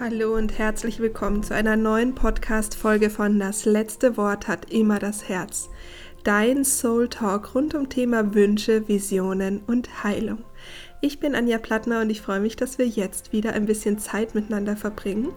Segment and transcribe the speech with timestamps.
[0.00, 5.28] Hallo und herzlich willkommen zu einer neuen Podcast-Folge von Das letzte Wort hat immer das
[5.28, 5.70] Herz.
[6.22, 10.44] Dein Soul Talk rund um Thema Wünsche, Visionen und Heilung.
[11.00, 14.36] Ich bin Anja Plattner und ich freue mich, dass wir jetzt wieder ein bisschen Zeit
[14.36, 15.32] miteinander verbringen.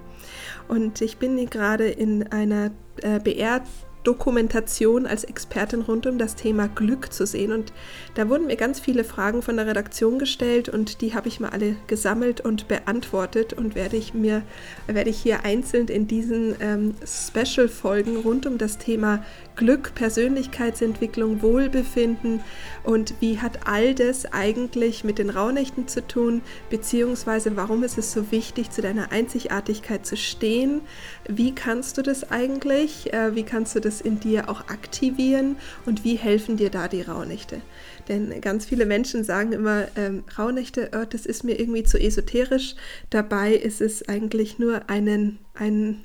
[0.68, 2.70] Und ich bin gerade in einer
[3.02, 3.64] äh, BR
[4.04, 7.52] Dokumentation als Expertin rund um das Thema Glück zu sehen.
[7.52, 7.74] Und
[8.16, 11.50] da wurden mir ganz viele Fragen von der Redaktion gestellt und die habe ich mal
[11.50, 14.44] alle gesammelt und beantwortet und werde ich mir,
[14.88, 19.24] werde ich hier einzeln in diesen ähm, Special-Folgen rund um das Thema
[19.56, 22.42] Glück, Persönlichkeitsentwicklung, Wohlbefinden
[22.84, 28.12] und wie hat all das eigentlich mit den Rauhnächten zu tun, beziehungsweise warum ist es
[28.12, 30.82] so wichtig, zu deiner Einzigartigkeit zu stehen?
[31.28, 33.14] Wie kannst du das eigentlich?
[33.14, 37.02] Äh, wie kannst du das in dir auch aktivieren und wie helfen dir da die
[37.02, 37.62] Rauhnächte?
[38.08, 42.76] Denn ganz viele Menschen sagen immer, ähm, Rauhnächte, oh, das ist mir irgendwie zu esoterisch.
[43.10, 46.04] Dabei ist es eigentlich nur einen, ein,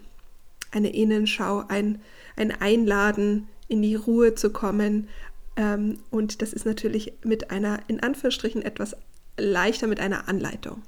[0.73, 2.01] eine Innenschau, ein
[2.37, 5.09] ein Einladen, in die Ruhe zu kommen.
[5.57, 8.97] Ähm, und das ist natürlich mit einer, in Anführungsstrichen, etwas
[9.39, 10.83] leichter mit einer Anleitung.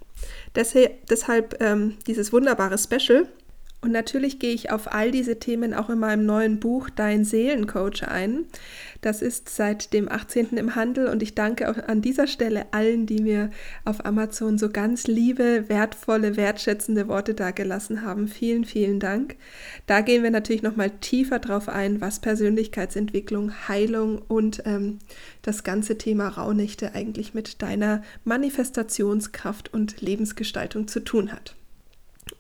[0.55, 3.29] Deshalb, deshalb ähm, dieses wunderbare Special.
[3.81, 8.03] Und natürlich gehe ich auf all diese Themen auch in meinem neuen Buch Dein Seelencoach
[8.09, 8.47] ein.
[9.03, 10.57] Das ist seit dem 18.
[10.57, 13.51] im Handel und ich danke auch an dieser Stelle allen, die mir
[13.85, 18.27] auf Amazon so ganz liebe, wertvolle, wertschätzende Worte dagelassen haben.
[18.27, 19.37] Vielen, vielen Dank.
[19.87, 24.99] Da gehen wir natürlich nochmal tiefer drauf ein, was Persönlichkeitsentwicklung, Heilung und ähm,
[25.43, 31.55] das ganze Thema Rauhnächte eigentlich mit deiner Manifestationskraft und Lebensgestaltung zu tun hat.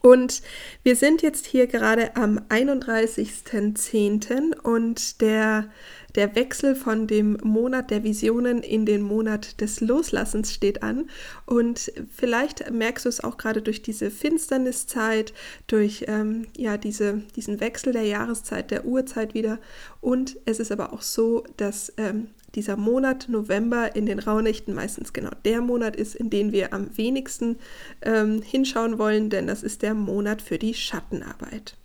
[0.00, 0.42] Und
[0.82, 4.56] wir sind jetzt hier gerade am 31.10.
[4.56, 5.70] und der,
[6.14, 11.10] der Wechsel von dem Monat der Visionen in den Monat des Loslassens steht an.
[11.46, 15.32] Und vielleicht merkst du es auch gerade durch diese Finsterniszeit,
[15.66, 19.58] durch ähm, ja, diese, diesen Wechsel der Jahreszeit, der Uhrzeit wieder.
[20.00, 25.12] Und es ist aber auch so, dass ähm, dieser Monat November in den Rauhnächten meistens
[25.12, 27.56] genau der Monat ist, in den wir am wenigsten
[28.02, 31.76] ähm, hinschauen wollen, denn das ist der Monat für die Schattenarbeit.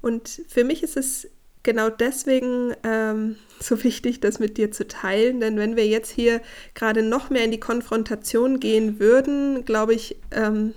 [0.00, 1.28] Und für mich ist es
[1.62, 6.40] genau deswegen ähm, so wichtig, das mit dir zu teilen, denn wenn wir jetzt hier
[6.74, 10.74] gerade noch mehr in die Konfrontation gehen würden, glaube ich, ähm,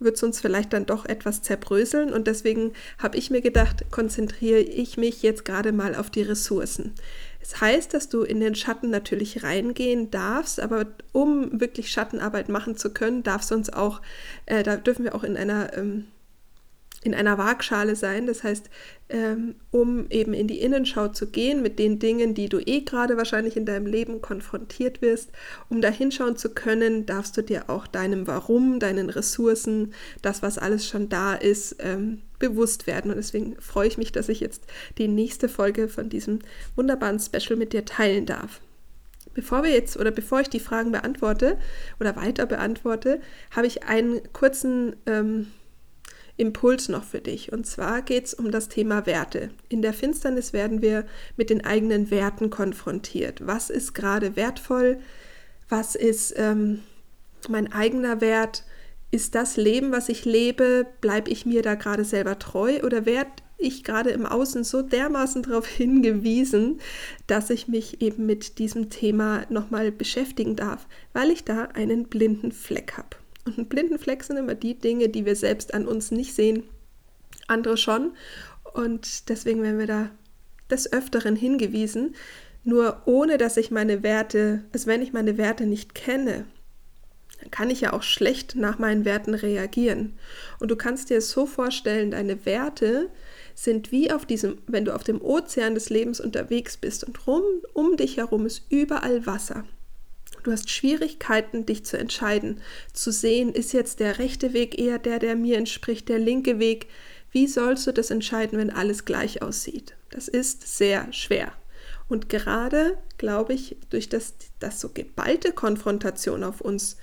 [0.00, 2.12] wird es uns vielleicht dann doch etwas zerbröseln.
[2.12, 6.94] Und deswegen habe ich mir gedacht, konzentriere ich mich jetzt gerade mal auf die Ressourcen.
[7.40, 12.48] Es das heißt, dass du in den Schatten natürlich reingehen darfst, aber um wirklich Schattenarbeit
[12.48, 14.02] machen zu können, darfst du uns auch,
[14.46, 16.08] äh, da dürfen wir auch in einer ähm,
[17.02, 18.26] in einer Waagschale sein.
[18.26, 18.68] Das heißt,
[19.08, 23.16] ähm, um eben in die Innenschau zu gehen mit den Dingen, die du eh gerade
[23.16, 25.30] wahrscheinlich in deinem Leben konfrontiert wirst,
[25.68, 30.58] um da hinschauen zu können, darfst du dir auch deinem Warum, deinen Ressourcen, das, was
[30.58, 33.10] alles schon da ist, ähm, bewusst werden.
[33.10, 34.64] Und deswegen freue ich mich, dass ich jetzt
[34.98, 36.40] die nächste Folge von diesem
[36.76, 38.60] wunderbaren Special mit dir teilen darf.
[39.34, 41.58] Bevor wir jetzt oder bevor ich die Fragen beantworte
[42.00, 43.20] oder weiter beantworte,
[43.54, 45.48] habe ich einen kurzen ähm,
[46.36, 47.52] Impuls noch für dich.
[47.52, 49.50] Und zwar geht es um das Thema Werte.
[49.68, 51.04] In der Finsternis werden wir
[51.36, 53.46] mit den eigenen Werten konfrontiert.
[53.46, 54.98] Was ist gerade wertvoll?
[55.68, 56.80] Was ist ähm,
[57.48, 58.64] mein eigener Wert?
[59.10, 63.30] Ist das Leben, was ich lebe, bleibe ich mir da gerade selber treu oder werde
[63.56, 66.80] ich gerade im Außen so dermaßen darauf hingewiesen,
[67.26, 72.52] dass ich mich eben mit diesem Thema nochmal beschäftigen darf, weil ich da einen blinden
[72.52, 73.16] Fleck habe.
[73.44, 76.64] Und ein blinden Fleck sind immer die Dinge, die wir selbst an uns nicht sehen,
[77.46, 78.12] andere schon.
[78.74, 80.10] Und deswegen werden wir da
[80.70, 82.14] des Öfteren hingewiesen.
[82.64, 86.44] Nur ohne dass ich meine Werte, also wenn ich meine Werte nicht kenne,
[87.40, 90.18] dann kann ich ja auch schlecht nach meinen Werten reagieren.
[90.58, 93.10] Und du kannst dir es so vorstellen, deine Werte
[93.54, 97.42] sind wie auf diesem, wenn du auf dem Ozean des Lebens unterwegs bist und rum,
[97.72, 99.64] um dich herum ist überall Wasser.
[100.44, 102.60] Du hast Schwierigkeiten, dich zu entscheiden,
[102.92, 106.86] zu sehen, ist jetzt der rechte Weg eher der, der mir entspricht, der linke Weg.
[107.32, 109.94] Wie sollst du das entscheiden, wenn alles gleich aussieht?
[110.10, 111.52] Das ist sehr schwer.
[112.08, 116.96] Und gerade, glaube ich, durch das, das so geballte Konfrontation auf uns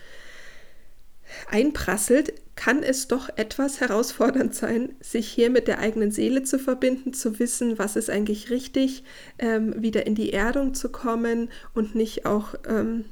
[1.56, 7.14] einprasselt, kann es doch etwas herausfordernd sein, sich hier mit der eigenen Seele zu verbinden,
[7.14, 9.06] zu wissen, was ist eigentlich richtig,
[9.40, 13.06] ähm, wieder in die Erdung zu kommen und nicht auch ähm,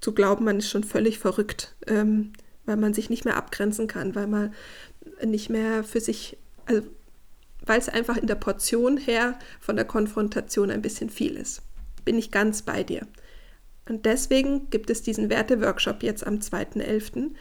[0.00, 2.32] zu glauben, man ist schon völlig verrückt, ähm,
[2.66, 4.52] weil man sich nicht mehr abgrenzen kann, weil man
[5.24, 6.82] nicht mehr für sich, also
[7.64, 11.62] weil es einfach in der Portion her von der Konfrontation ein bisschen viel ist.
[12.04, 13.06] Bin ich ganz bei dir.
[13.90, 17.32] Und deswegen gibt es diesen Werte-Workshop jetzt am 2.11.,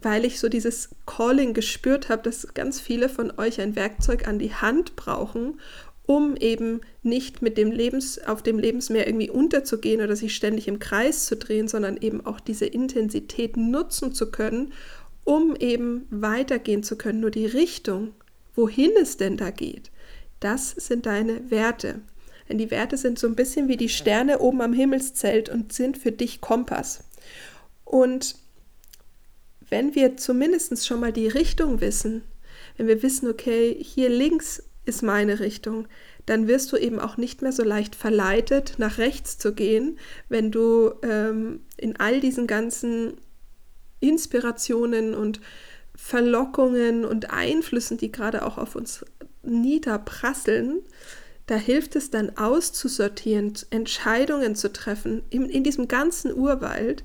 [0.00, 4.38] weil ich so dieses Calling gespürt habe, dass ganz viele von euch ein Werkzeug an
[4.38, 5.60] die Hand brauchen,
[6.06, 10.78] um eben nicht mit dem Lebens, auf dem Lebensmeer irgendwie unterzugehen oder sich ständig im
[10.78, 14.72] Kreis zu drehen, sondern eben auch diese Intensität nutzen zu können,
[15.24, 17.20] um eben weitergehen zu können.
[17.20, 18.14] Nur die Richtung,
[18.56, 19.90] wohin es denn da geht,
[20.40, 22.00] das sind deine Werte.
[22.50, 25.96] Denn die Werte sind so ein bisschen wie die Sterne oben am Himmelszelt und sind
[25.96, 27.04] für dich Kompass.
[27.84, 28.34] Und
[29.68, 32.22] wenn wir zumindest schon mal die Richtung wissen,
[32.76, 35.86] wenn wir wissen, okay, hier links ist meine Richtung,
[36.26, 39.96] dann wirst du eben auch nicht mehr so leicht verleitet, nach rechts zu gehen,
[40.28, 43.14] wenn du ähm, in all diesen ganzen
[44.00, 45.40] Inspirationen und
[45.94, 49.04] Verlockungen und Einflüssen, die gerade auch auf uns
[49.42, 50.80] niederprasseln,
[51.50, 57.02] da hilft es dann auszusortieren, Entscheidungen zu treffen in, in diesem ganzen Urwald,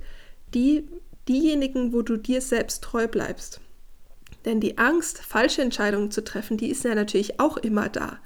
[0.53, 0.87] die
[1.27, 3.59] diejenigen, wo du dir selbst treu bleibst.
[4.45, 8.19] Denn die Angst, falsche Entscheidungen zu treffen, die ist ja natürlich auch immer da.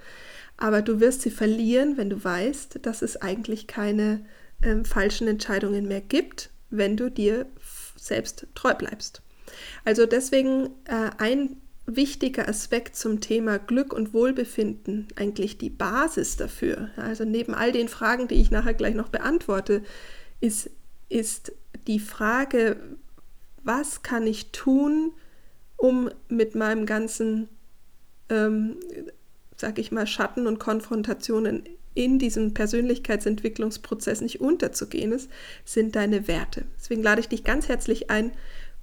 [0.57, 4.25] Aber du wirst sie verlieren, wenn du weißt, dass es eigentlich keine
[4.62, 7.45] ähm, falschen Entscheidungen mehr gibt, wenn du dir
[7.95, 9.21] selbst treu bleibst.
[9.86, 11.62] Also deswegen äh, ein
[11.95, 16.89] wichtiger Aspekt zum Thema Glück und Wohlbefinden, eigentlich die Basis dafür.
[16.97, 19.83] Also neben all den Fragen, die ich nachher gleich noch beantworte,
[20.39, 20.69] ist,
[21.09, 21.53] ist
[21.88, 22.77] die Frage,
[23.63, 25.13] was kann ich tun,
[25.77, 27.50] um mit meinem ganzen,
[28.30, 28.77] ähm,
[29.56, 31.63] sag ich mal, Schatten und Konfrontationen
[31.94, 35.30] in diesem Persönlichkeitsentwicklungsprozess nicht unterzugehen ist,
[35.65, 36.65] sind deine Werte.
[36.77, 38.31] Deswegen lade ich dich ganz herzlich ein,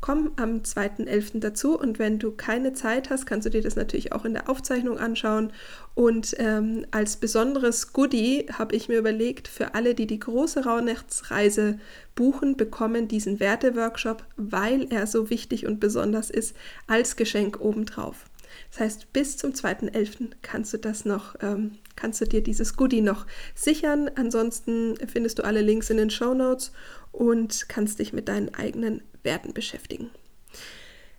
[0.07, 1.41] komm am 2.11.
[1.41, 4.49] dazu und wenn du keine Zeit hast, kannst du dir das natürlich auch in der
[4.49, 5.53] Aufzeichnung anschauen.
[5.97, 11.81] Und ähm, als besonderes Goodie habe ich mir überlegt, für alle, die die große Rauhnachtsreise
[12.15, 16.55] buchen, bekommen diesen Werteworkshop, weil er so wichtig und besonders ist,
[16.87, 18.27] als Geschenk obendrauf.
[18.71, 20.29] Das heißt, bis zum 2.11.
[20.41, 23.27] kannst du das noch, ähm, kannst du dir dieses Goodie noch
[23.57, 24.09] sichern.
[24.15, 26.71] Ansonsten findest du alle Links in den Show Notes
[27.11, 30.11] und kannst dich mit deinen eigenen Werten beschäftigen.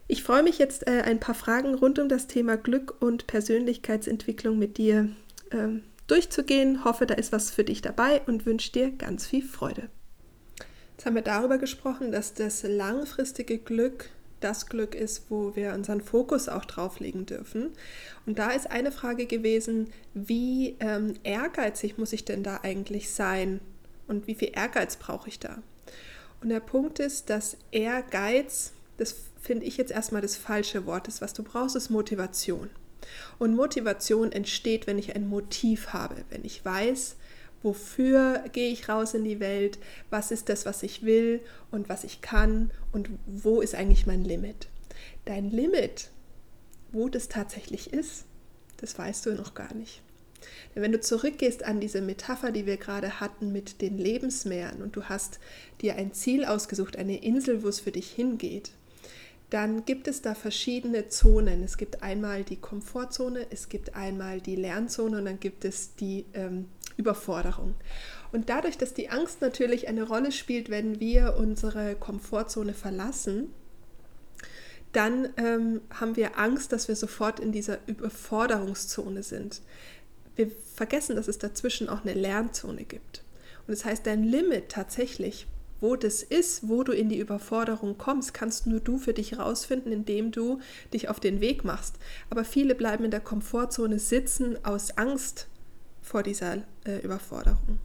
[0.08, 4.58] Ich freue mich jetzt, äh, ein paar Fragen rund um das Thema Glück und Persönlichkeitsentwicklung
[4.58, 5.10] mit dir
[5.52, 6.84] ähm, durchzugehen.
[6.84, 9.90] Hoffe, da ist was für dich dabei und wünsche dir ganz viel Freude.
[10.94, 14.10] Jetzt haben wir darüber gesprochen, dass das langfristige Glück
[14.40, 17.72] das Glück ist, wo wir unseren Fokus auch drauf legen dürfen.
[18.26, 23.60] Und da ist eine Frage gewesen, wie ähm, ehrgeizig muss ich denn da eigentlich sein
[24.08, 25.62] und wie viel Ehrgeiz brauche ich da?
[26.42, 31.22] Und der Punkt ist, dass Ehrgeiz, das finde ich jetzt erstmal das falsche Wort ist,
[31.22, 32.70] was du brauchst, ist Motivation.
[33.40, 37.16] Und Motivation entsteht, wenn ich ein Motiv habe, wenn ich weiß,
[37.64, 39.80] wofür gehe ich raus in die Welt,
[40.10, 41.42] was ist das, was ich will
[41.72, 44.68] und was ich kann und wo ist eigentlich mein Limit.
[45.26, 46.10] Dein Limit,
[46.92, 48.26] wo das tatsächlich ist,
[48.78, 50.02] das weißt du noch gar nicht.
[50.76, 54.96] Denn wenn du zurückgehst an diese Metapher, die wir gerade hatten mit den Lebensmeeren und
[54.96, 55.40] du hast
[55.82, 58.72] dir ein Ziel ausgesucht, eine Insel, wo es für dich hingeht,
[59.50, 61.64] dann gibt es da verschiedene Zonen.
[61.64, 66.26] Es gibt einmal die Komfortzone, es gibt einmal die Lernzone und dann gibt es die
[66.34, 66.66] ähm,
[66.98, 67.76] Überforderung.
[68.32, 73.54] Und dadurch, dass die Angst natürlich eine Rolle spielt, wenn wir unsere Komfortzone verlassen,
[74.92, 79.62] dann ähm, haben wir Angst, dass wir sofort in dieser Überforderungszone sind.
[80.38, 83.24] Wir vergessen, dass es dazwischen auch eine Lernzone gibt.
[83.68, 85.48] Und das heißt, dein Limit tatsächlich,
[85.82, 89.92] wo das ist, wo du in die Überforderung kommst, kannst nur du für dich herausfinden,
[89.92, 90.60] indem du
[90.94, 91.96] dich auf den Weg machst.
[92.30, 95.48] Aber viele bleiben in der Komfortzone sitzen aus Angst
[96.02, 97.80] vor dieser äh, Überforderung.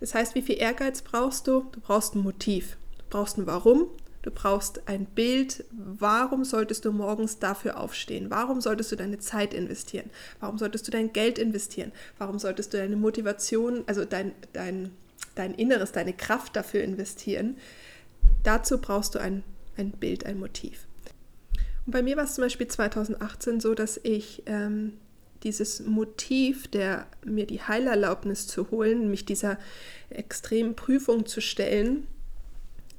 [0.00, 1.66] Das heißt, wie viel Ehrgeiz brauchst du?
[1.72, 2.76] Du brauchst ein Motiv.
[2.98, 3.86] Du brauchst ein Warum.
[4.22, 5.64] Du brauchst ein Bild.
[5.72, 8.30] Warum solltest du morgens dafür aufstehen?
[8.30, 10.10] Warum solltest du deine Zeit investieren?
[10.40, 11.92] Warum solltest du dein Geld investieren?
[12.18, 14.92] Warum solltest du deine Motivation, also dein, dein,
[15.34, 17.56] dein Inneres, deine Kraft dafür investieren?
[18.44, 19.42] Dazu brauchst du ein,
[19.76, 20.86] ein Bild, ein Motiv.
[21.84, 24.94] Und bei mir war es zum Beispiel 2018 so, dass ich ähm,
[25.42, 29.58] dieses Motiv, der mir die Heilerlaubnis zu holen, mich dieser
[30.10, 32.06] extremen Prüfung zu stellen,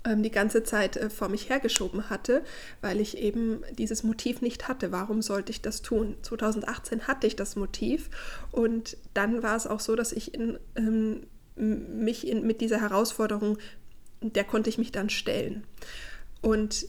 [0.05, 2.43] die ganze Zeit äh, vor mich hergeschoben hatte,
[2.81, 4.91] weil ich eben dieses Motiv nicht hatte.
[4.91, 6.15] Warum sollte ich das tun?
[6.21, 8.09] 2018 hatte ich das Motiv
[8.51, 13.57] und dann war es auch so, dass ich in, ähm, mich in, mit dieser Herausforderung,
[14.21, 15.63] der konnte ich mich dann stellen.
[16.41, 16.87] Und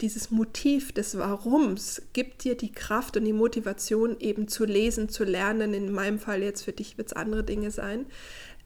[0.00, 5.24] dieses Motiv des Warums gibt dir die Kraft und die Motivation eben zu lesen, zu
[5.24, 5.74] lernen.
[5.74, 8.06] In meinem Fall jetzt für dich wird es andere Dinge sein.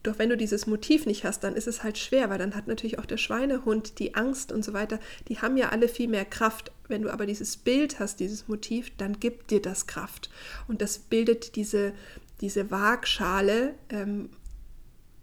[0.03, 2.67] Doch wenn du dieses Motiv nicht hast, dann ist es halt schwer, weil dann hat
[2.67, 6.25] natürlich auch der Schweinehund, die Angst und so weiter, die haben ja alle viel mehr
[6.25, 6.73] Kraft.
[6.89, 10.31] Wenn du aber dieses Bild hast, dieses Motiv, dann gibt dir das Kraft.
[10.67, 11.93] Und das bildet diese,
[12.41, 14.31] diese Waagschale, ähm,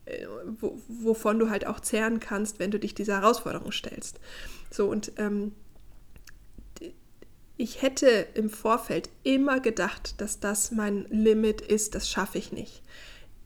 [0.05, 0.25] äh,
[0.88, 4.19] wovon du halt auch zehren kannst, wenn du dich dieser Herausforderung stellst.
[4.71, 5.51] So und ähm,
[7.57, 12.81] ich hätte im Vorfeld immer gedacht, dass das mein Limit ist, das schaffe ich nicht.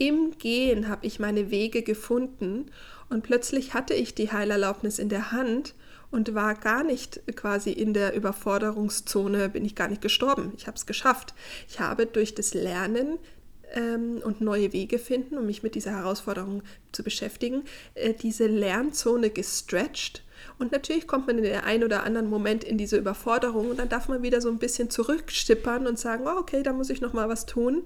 [0.03, 2.65] Im Gehen habe ich meine Wege gefunden
[3.09, 5.75] und plötzlich hatte ich die Heilerlaubnis in der Hand
[6.11, 10.51] und war gar nicht quasi in der Überforderungszone, bin ich gar nicht gestorben.
[10.57, 11.33] Ich habe es geschafft.
[11.69, 13.17] Ich habe durch das Lernen
[13.73, 19.29] ähm, und neue Wege finden, um mich mit dieser Herausforderung zu beschäftigen, äh, diese Lernzone
[19.29, 20.21] gestretched
[20.59, 23.87] und natürlich kommt man in den einen oder anderen Moment in diese Überforderung und dann
[23.87, 27.13] darf man wieder so ein bisschen zurückstippern und sagen, oh, okay, da muss ich noch
[27.13, 27.83] mal was tun.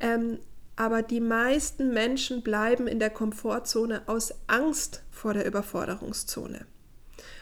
[0.00, 0.38] Ähm,
[0.76, 6.66] aber die meisten Menschen bleiben in der Komfortzone aus Angst vor der Überforderungszone.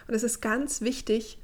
[0.07, 1.39] Und es ist ganz wichtig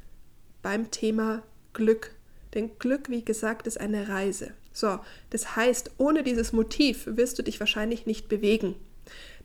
[0.62, 1.42] beim Thema
[1.72, 2.14] Glück.
[2.54, 4.52] Denn Glück, wie gesagt, ist eine Reise.
[4.72, 8.74] So, das heißt, ohne dieses Motiv wirst du dich wahrscheinlich nicht bewegen.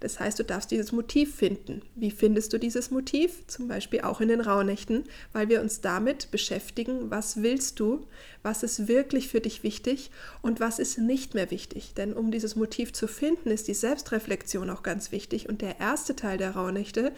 [0.03, 1.82] Das heißt, du darfst dieses Motiv finden.
[1.96, 3.48] Wie findest du dieses Motiv?
[3.48, 8.05] Zum Beispiel auch in den Rauhnächten, weil wir uns damit beschäftigen, was willst du,
[8.41, 11.93] was ist wirklich für dich wichtig und was ist nicht mehr wichtig.
[11.96, 15.48] Denn um dieses Motiv zu finden, ist die Selbstreflexion auch ganz wichtig.
[15.48, 17.13] Und der erste Teil der Rauhnächte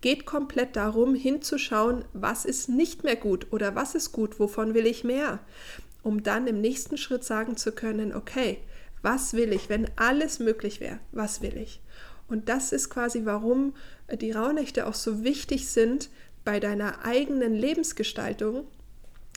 [0.00, 4.86] geht komplett darum, hinzuschauen, was ist nicht mehr gut oder was ist gut, wovon will
[4.86, 5.40] ich mehr.
[6.02, 8.58] Um dann im nächsten Schritt sagen zu können, okay,
[9.02, 11.00] was will ich, wenn alles möglich wäre?
[11.12, 11.80] Was will ich?
[12.30, 13.74] Und das ist quasi, warum
[14.20, 16.08] die Rauhnächte auch so wichtig sind
[16.44, 18.66] bei deiner eigenen Lebensgestaltung.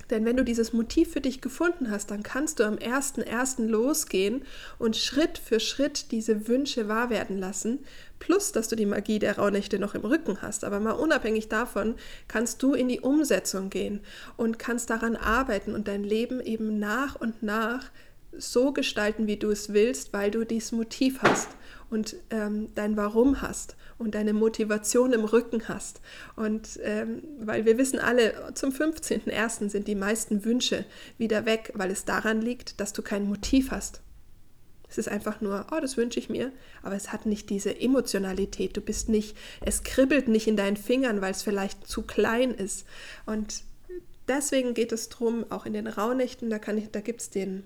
[0.09, 3.65] Denn wenn du dieses Motiv für dich gefunden hast, dann kannst du am 1.1.
[3.65, 4.43] losgehen
[4.77, 7.79] und Schritt für Schritt diese Wünsche wahr werden lassen.
[8.19, 10.65] Plus, dass du die Magie der Rauhnächte noch im Rücken hast.
[10.65, 11.95] Aber mal unabhängig davon
[12.27, 14.01] kannst du in die Umsetzung gehen
[14.37, 17.89] und kannst daran arbeiten und dein Leben eben nach und nach
[18.37, 21.49] so gestalten, wie du es willst, weil du dieses Motiv hast
[21.89, 26.01] und ähm, dein Warum hast und deine Motivation im Rücken hast.
[26.35, 29.69] Und ähm, weil wir wissen alle, zum 15.01.
[29.69, 30.85] sind die meisten Wünsche
[31.17, 34.01] wieder weg, weil es daran liegt, dass du kein Motiv hast.
[34.89, 36.51] Es ist einfach nur, oh, das wünsche ich mir,
[36.83, 38.77] aber es hat nicht diese Emotionalität.
[38.77, 42.85] Du bist nicht, es kribbelt nicht in deinen Fingern, weil es vielleicht zu klein ist.
[43.25, 43.63] Und
[44.27, 47.63] deswegen geht es darum, auch in den Rauhnächten, da, da gibt es den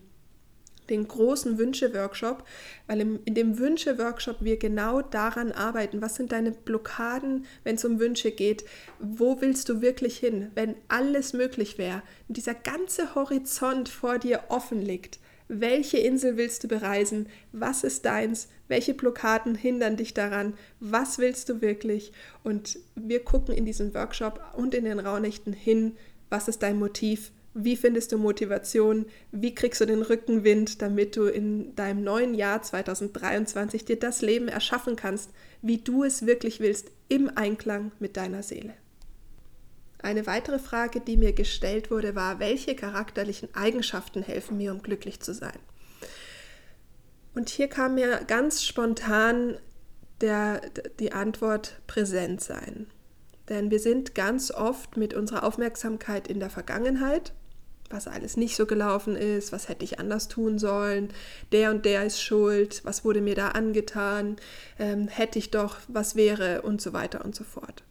[0.89, 2.44] den großen Wünsche-Workshop,
[2.88, 7.86] weil im, in dem Wünsche-Workshop wir genau daran arbeiten, was sind deine Blockaden, wenn es
[7.86, 8.65] um Wünsche geht,
[9.00, 14.82] wo willst du wirklich hin, wenn alles möglich wäre, dieser ganze Horizont vor dir offen
[14.82, 15.20] liegt.
[15.50, 17.27] Welche Insel willst du bereisen?
[17.53, 18.50] Was ist deins?
[18.67, 20.53] Welche Blockaden hindern dich daran?
[20.82, 22.12] Was willst du wirklich?
[22.44, 25.96] Und wir gucken in diesem Workshop und in den Raunächten hin,
[26.29, 27.32] was ist dein Motiv?
[27.60, 29.08] Wie findest du Motivation?
[29.32, 34.48] Wie kriegst du den Rückenwind, damit du in deinem neuen Jahr 2023 dir das Leben
[34.48, 35.32] erschaffen kannst,
[35.64, 38.76] wie du es wirklich willst, im Einklang mit deiner Seele?
[39.98, 45.20] Eine weitere Frage, die mir gestellt wurde, war, welche charakterlichen Eigenschaften helfen mir, um glücklich
[45.22, 45.58] zu sein?
[47.34, 49.58] Und hier kam mir ganz spontan
[50.22, 50.62] der,
[51.00, 52.86] die Antwort präsent sein.
[53.50, 57.34] Denn wir sind ganz oft mit unserer Aufmerksamkeit in der Vergangenheit
[57.89, 61.10] was alles nicht so gelaufen ist, was hätte ich anders tun sollen,
[61.51, 64.38] der und der ist schuld, was wurde mir da angetan,
[64.79, 67.84] ähm, hätte ich doch, was wäre und so weiter und so fort.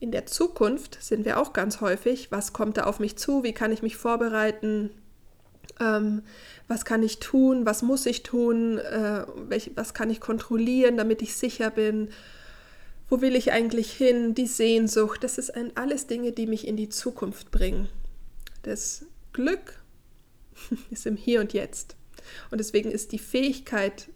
[0.00, 3.52] In der Zukunft sind wir auch ganz häufig, was kommt da auf mich zu, wie
[3.52, 4.90] kann ich mich vorbereiten,
[5.80, 6.22] ähm,
[6.68, 11.22] was kann ich tun, was muss ich tun, äh, welch, was kann ich kontrollieren, damit
[11.22, 12.08] ich sicher bin,
[13.08, 16.76] wo will ich eigentlich hin, die Sehnsucht, das ist ein, alles Dinge, die mich in
[16.76, 17.88] die Zukunft bringen.
[18.62, 19.82] Das Glück
[20.90, 21.96] ist im Hier und Jetzt.
[22.50, 24.08] Und deswegen ist die Fähigkeit,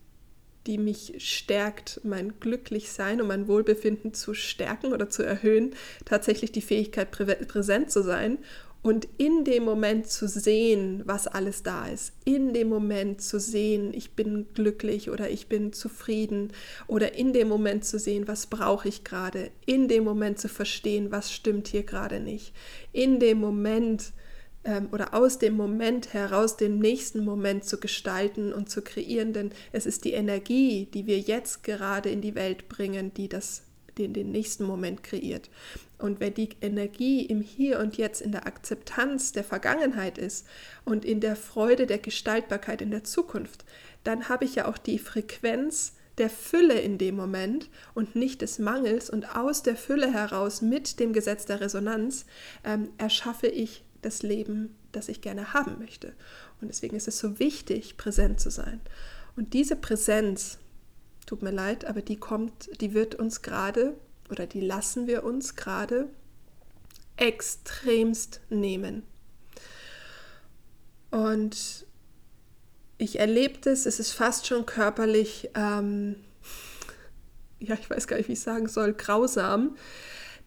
[0.67, 5.75] die mich stärkt, mein Glücklichsein und mein Wohlbefinden zu stärken oder zu erhöhen,
[6.05, 8.38] tatsächlich die Fähigkeit, präsent zu sein
[8.87, 12.12] und in dem Moment zu sehen, was alles da ist.
[12.25, 16.53] In dem Moment zu sehen, ich bin glücklich oder ich bin zufrieden.
[16.87, 19.50] Oder in dem Moment zu sehen, was brauche ich gerade.
[19.67, 22.53] In dem Moment zu verstehen, was stimmt hier gerade nicht.
[22.93, 24.12] In dem Moment
[24.67, 29.53] ähm, oder aus dem Moment heraus den nächsten Moment zu gestalten und zu kreieren, denn
[29.73, 33.63] es ist die Energie, die wir jetzt gerade in die Welt bringen, die das
[33.97, 35.49] den, den nächsten Moment kreiert.
[35.99, 40.47] Und wenn die Energie im Hier und Jetzt in der Akzeptanz der Vergangenheit ist
[40.85, 43.65] und in der Freude der Gestaltbarkeit in der Zukunft,
[44.05, 48.59] dann habe ich ja auch die Frequenz der Fülle in dem Moment und nicht des
[48.59, 52.27] Mangels und aus der Fülle heraus mit dem Gesetz der Resonanz
[52.65, 56.15] ähm, erschaffe ich das Leben, das ich gerne haben möchte.
[56.61, 58.81] Und deswegen ist es so wichtig, präsent zu sein.
[59.37, 60.59] Und diese Präsenz,
[61.27, 63.95] tut mir leid, aber die kommt, die wird uns gerade
[64.31, 66.09] oder die lassen wir uns gerade
[67.17, 69.03] extremst nehmen.
[71.11, 71.87] Und
[72.99, 76.17] ich erlebe das, es ist fast schon körperlich, ähm,
[77.59, 79.77] ja, ich weiß gar nicht, wie ich sagen soll, grausam.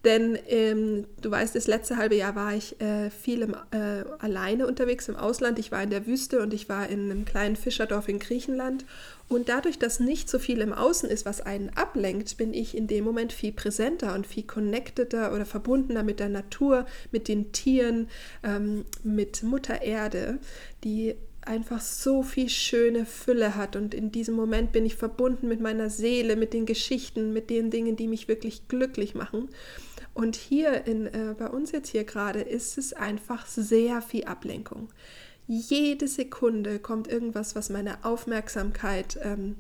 [0.06, 4.65] Denn ähm, du weißt, das letzte halbe Jahr war ich äh, viel im, äh, alleine
[4.65, 5.60] unterwegs im Ausland.
[5.60, 8.86] Ich war in der Wüste und ich war in einem kleinen Fischerdorf in Griechenland.
[9.27, 12.88] Und dadurch, dass nicht so viel im Außen ist, was einen ablenkt, bin ich in
[12.88, 18.08] dem Moment viel präsenter und viel connecteder oder verbundener mit der Natur, mit den Tieren,
[18.44, 20.39] ähm, mit Mutter Erde,
[20.86, 23.75] die einfach so viel schöne Fülle hat.
[23.75, 27.72] Und in diesem Moment bin ich verbunden mit meiner Seele, mit den Geschichten, mit den
[27.72, 29.50] Dingen, die mich wirklich glücklich machen.
[30.13, 34.89] Und hier in, äh, bei uns jetzt hier gerade ist es einfach sehr viel Ablenkung.
[35.48, 39.55] Jede Sekunde kommt irgendwas, was meine Aufmerksamkeit ähm,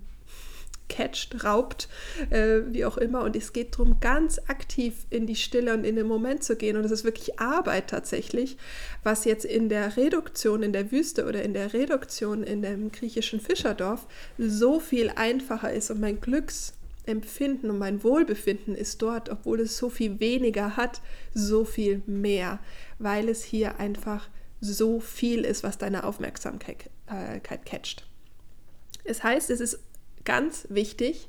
[0.89, 1.87] catcht, raubt,
[2.29, 3.23] äh, wie auch immer.
[3.23, 6.75] Und es geht darum, ganz aktiv in die Stille und in den Moment zu gehen.
[6.75, 8.57] Und es ist wirklich Arbeit tatsächlich,
[9.03, 13.39] was jetzt in der Reduktion in der Wüste oder in der Reduktion in dem griechischen
[13.39, 15.91] Fischerdorf so viel einfacher ist.
[15.91, 21.01] Und mein Glücksempfinden und mein Wohlbefinden ist dort, obwohl es so viel weniger hat,
[21.33, 22.59] so viel mehr,
[22.97, 24.27] weil es hier einfach
[24.61, 28.05] so viel ist, was deine Aufmerksamkeit äh, catcht.
[29.05, 29.79] Es heißt, es ist
[30.29, 31.27] ganz wichtig,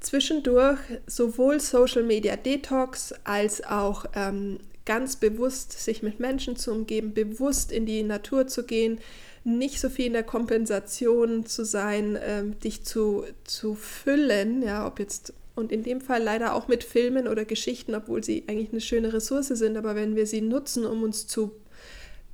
[0.00, 7.12] zwischendurch sowohl Social Media Detox als auch ähm, ganz bewusst sich mit Menschen zu umgeben,
[7.12, 8.98] bewusst in die Natur zu gehen,
[9.44, 14.98] nicht so viel in der Kompensation zu sein, ähm, dich zu, zu füllen, ja, ob
[14.98, 18.80] jetzt und in dem Fall leider auch mit Filmen oder Geschichten, obwohl sie eigentlich eine
[18.80, 21.52] schöne Ressource sind, aber wenn wir sie nutzen, um uns zu,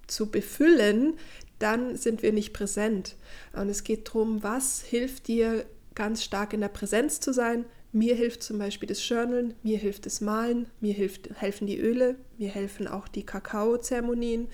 [0.06, 1.14] zu befüllen,
[1.58, 3.16] dann sind wir nicht präsent.
[3.52, 7.64] Und es geht darum, was hilft dir ganz stark in der Präsenz zu sein.
[7.90, 12.16] Mir hilft zum Beispiel das Journalen, mir hilft das Malen, mir hilft, helfen die Öle,
[12.36, 14.48] mir helfen auch die Kakaozeremonien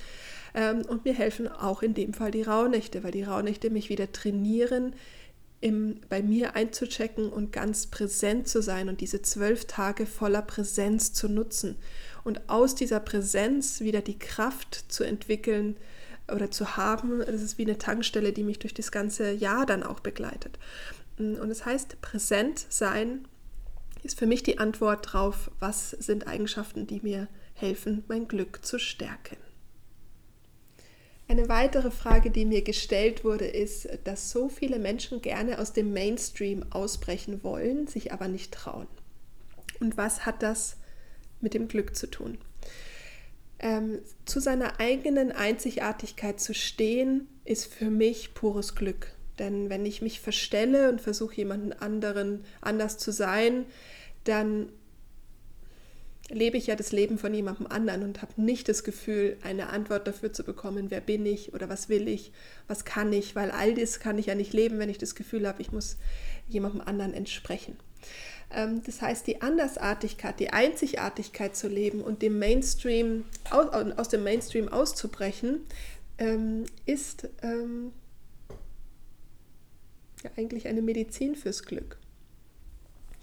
[0.54, 4.12] ähm, und mir helfen auch in dem Fall die Rauhnächte, weil die Rauhnächte mich wieder
[4.12, 4.94] trainieren,
[5.60, 11.12] im, bei mir einzuchecken und ganz präsent zu sein und diese zwölf Tage voller Präsenz
[11.12, 11.76] zu nutzen
[12.22, 15.76] und aus dieser Präsenz wieder die Kraft zu entwickeln,
[16.32, 17.20] oder zu haben.
[17.20, 20.58] Das ist wie eine Tankstelle, die mich durch das ganze Jahr dann auch begleitet.
[21.18, 23.26] Und es das heißt, präsent sein
[24.02, 28.78] ist für mich die Antwort darauf, was sind Eigenschaften, die mir helfen, mein Glück zu
[28.78, 29.36] stärken.
[31.26, 35.94] Eine weitere Frage, die mir gestellt wurde, ist, dass so viele Menschen gerne aus dem
[35.94, 38.86] Mainstream ausbrechen wollen, sich aber nicht trauen.
[39.80, 40.76] Und was hat das
[41.40, 42.36] mit dem Glück zu tun?
[43.64, 49.08] Ähm, zu seiner eigenen Einzigartigkeit zu stehen, ist für mich pures Glück.
[49.38, 53.64] Denn wenn ich mich verstelle und versuche, jemanden anderen anders zu sein,
[54.24, 54.68] dann
[56.28, 60.06] lebe ich ja das Leben von jemandem anderen und habe nicht das Gefühl, eine Antwort
[60.06, 62.32] dafür zu bekommen, wer bin ich oder was will ich,
[62.68, 65.48] was kann ich, weil all das kann ich ja nicht leben, wenn ich das Gefühl
[65.48, 65.96] habe, ich muss
[66.48, 67.76] jemandem anderen entsprechen.
[68.50, 74.68] Ähm, das heißt, die Andersartigkeit, die Einzigartigkeit zu leben und dem Mainstream, aus, dem Mainstream
[74.68, 75.60] auszubrechen,
[76.18, 77.92] ähm, ist ähm,
[80.22, 81.98] ja eigentlich eine Medizin fürs Glück.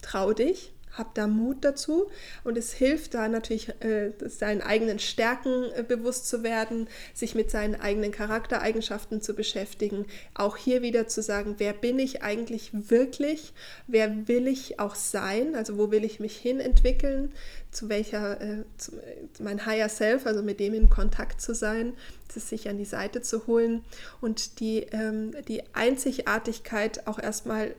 [0.02, 2.10] Trau dich, hab da Mut dazu
[2.44, 7.50] und es hilft da natürlich, äh, seinen eigenen Stärken äh, bewusst zu werden, sich mit
[7.50, 10.06] seinen eigenen Charaktereigenschaften zu beschäftigen.
[10.34, 13.54] Auch hier wieder zu sagen, wer bin ich eigentlich wirklich?
[13.88, 15.56] Wer will ich auch sein?
[15.56, 17.32] Also wo will ich mich hin entwickeln?
[17.72, 18.92] Zu welcher, äh, zu,
[19.40, 21.94] mein Higher Self, also mit dem in Kontakt zu sein,
[22.34, 23.84] das sich an die Seite zu holen
[24.20, 27.76] und die, ähm, die Einzigartigkeit auch erstmal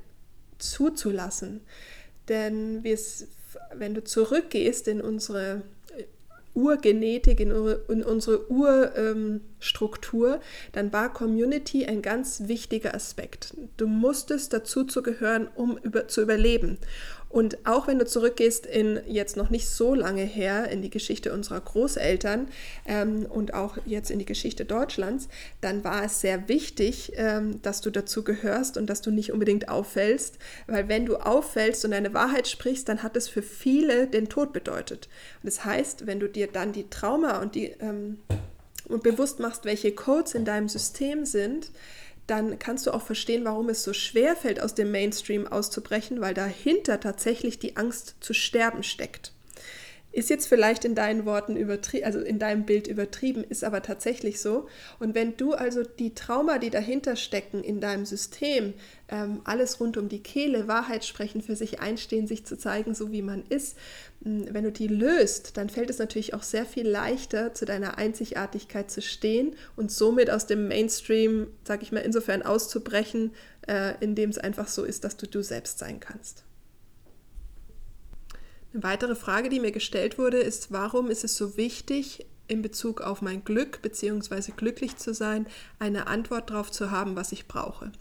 [0.58, 1.60] zuzulassen.
[2.28, 2.84] Denn
[3.74, 5.62] wenn du zurückgehst in unsere
[6.54, 7.50] Urgenetik, in,
[7.88, 10.40] in unsere Urstruktur, ähm,
[10.72, 13.54] dann war Community ein ganz wichtiger Aspekt.
[13.78, 16.76] Du musstest dazu zu gehören, um über, zu überleben.
[17.32, 21.32] Und auch wenn du zurückgehst in jetzt noch nicht so lange her, in die Geschichte
[21.32, 22.48] unserer Großeltern
[22.86, 25.28] ähm, und auch jetzt in die Geschichte Deutschlands,
[25.62, 29.70] dann war es sehr wichtig, ähm, dass du dazu gehörst und dass du nicht unbedingt
[29.70, 34.28] auffällst, weil wenn du auffällst und eine Wahrheit sprichst, dann hat es für viele den
[34.28, 35.08] Tod bedeutet.
[35.42, 38.18] Und das heißt, wenn du dir dann die Trauma und die ähm,
[38.88, 41.70] und bewusst machst, welche Codes in deinem System sind,
[42.26, 46.34] dann kannst du auch verstehen, warum es so schwer fällt, aus dem Mainstream auszubrechen, weil
[46.34, 49.31] dahinter tatsächlich die Angst zu sterben steckt.
[50.12, 54.40] Ist jetzt vielleicht in deinen Worten übertrieben, also in deinem Bild übertrieben, ist aber tatsächlich
[54.40, 54.68] so.
[54.98, 58.74] Und wenn du also die Trauma, die dahinter stecken in deinem System,
[59.08, 63.10] ähm, alles rund um die Kehle, Wahrheit sprechen, für sich einstehen, sich zu zeigen, so
[63.10, 63.78] wie man ist,
[64.22, 67.96] hm, wenn du die löst, dann fällt es natürlich auch sehr viel leichter, zu deiner
[67.96, 73.32] Einzigartigkeit zu stehen und somit aus dem Mainstream, sag ich mal, insofern auszubrechen,
[73.66, 76.44] äh, indem es einfach so ist, dass du du selbst sein kannst.
[78.72, 83.00] Eine weitere Frage, die mir gestellt wurde, ist, warum ist es so wichtig, in Bezug
[83.00, 84.52] auf mein Glück bzw.
[84.56, 85.46] glücklich zu sein,
[85.78, 87.92] eine Antwort darauf zu haben, was ich brauche.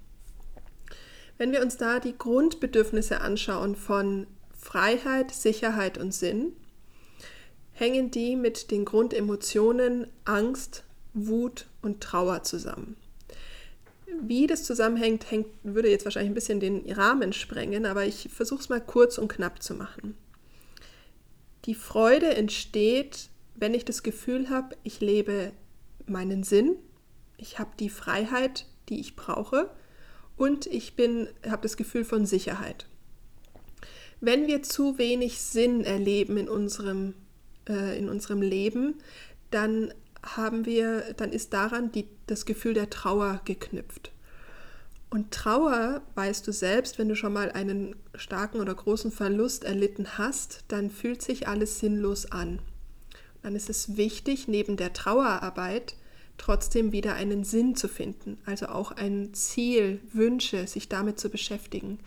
[1.38, 6.54] Wenn wir uns da die Grundbedürfnisse anschauen von Freiheit, Sicherheit und Sinn,
[7.74, 12.96] hängen die mit den Grundemotionen Angst, Wut und Trauer zusammen.
[14.22, 18.60] Wie das zusammenhängt, hängt, würde jetzt wahrscheinlich ein bisschen den Rahmen sprengen, aber ich versuche
[18.60, 20.16] es mal kurz und knapp zu machen.
[21.66, 25.52] Die Freude entsteht, wenn ich das Gefühl habe, ich lebe
[26.08, 26.76] meinen Sinn,
[27.38, 29.70] ich habe die Freiheit, die ich brauche
[30.38, 32.88] und ich habe das Gefühl von Sicherheit.
[34.20, 37.16] Wenn wir zu wenig Sinn erleben in unserem,
[37.68, 38.96] äh, in unserem Leben,
[39.50, 39.94] dann
[40.24, 44.12] haben wir, dann ist daran die, das Gefühl der Trauer geknüpft.
[45.12, 50.18] Und Trauer, weißt du selbst, wenn du schon mal einen starken oder großen Verlust erlitten
[50.18, 52.60] hast, dann fühlt sich alles sinnlos an.
[53.44, 55.96] Dann ist es wichtig, neben der Trauerarbeit
[56.38, 62.00] trotzdem wieder einen Sinn zu finden, also auch ein Ziel, Wünsche, sich damit zu beschäftigen.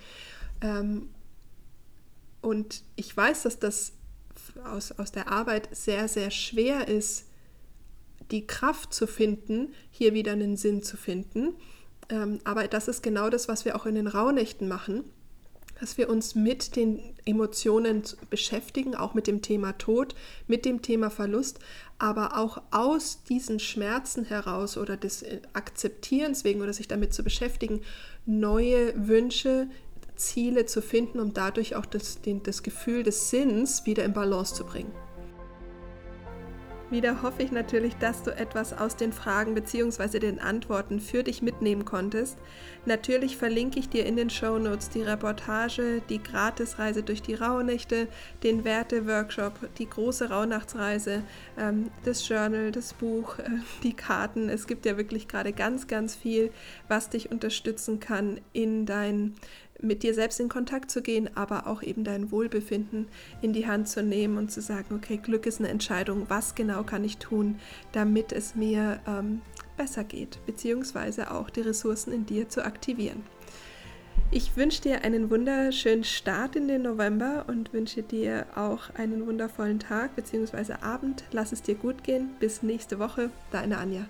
[0.62, 1.11] Ähm,
[2.40, 3.93] und ich weiß, dass das
[4.64, 7.27] aus, aus der Arbeit sehr, sehr schwer ist,
[8.31, 11.55] die Kraft zu finden, hier wieder einen Sinn zu finden.
[12.09, 15.05] Ähm, aber das ist genau das, was wir auch in den Rauhnächten machen,
[15.81, 20.14] dass wir uns mit den Emotionen beschäftigen, auch mit dem Thema Tod,
[20.47, 21.59] mit dem Thema Verlust,
[21.99, 27.23] aber auch aus diesen Schmerzen heraus oder des äh, Akzeptierens wegen oder sich damit zu
[27.23, 27.81] beschäftigen,
[28.27, 29.69] neue Wünsche,
[30.17, 34.55] Ziele zu finden, um dadurch auch das, den, das Gefühl des Sinns wieder in Balance
[34.55, 34.93] zu bringen.
[36.90, 40.18] Wieder hoffe ich natürlich, dass du etwas aus den Fragen bzw.
[40.18, 42.38] den Antworten für dich mitnehmen konntest.
[42.85, 48.09] Natürlich verlinke ich dir in den Show Notes die Reportage, die Gratisreise durch die Rauhnächte,
[48.42, 51.23] den Werte-Workshop, die große Rauhnachtsreise,
[51.59, 53.44] ähm, das Journal, das Buch, äh,
[53.83, 54.49] die Karten.
[54.49, 56.51] Es gibt ja wirklich gerade ganz, ganz viel,
[56.88, 59.35] was dich unterstützen kann in dein
[59.85, 63.07] mit dir selbst in Kontakt zu gehen, aber auch eben dein Wohlbefinden
[63.42, 66.83] in die Hand zu nehmen und zu sagen, okay, Glück ist eine Entscheidung, was genau
[66.83, 67.59] kann ich tun,
[67.92, 69.42] damit es mir ähm,
[69.77, 73.23] besser geht, beziehungsweise auch die Ressourcen in dir zu aktivieren.
[74.31, 79.79] Ich wünsche dir einen wunderschönen Start in den November und wünsche dir auch einen wundervollen
[79.79, 80.75] Tag bzw.
[80.81, 81.25] Abend.
[81.31, 82.31] Lass es dir gut gehen.
[82.40, 83.31] Bis nächste Woche.
[83.53, 84.07] Deine Anja.